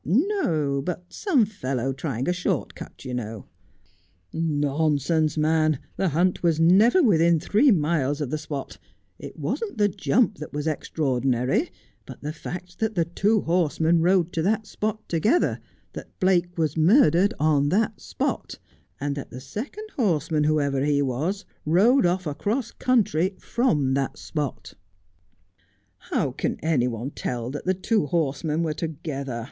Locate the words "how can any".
26.09-26.87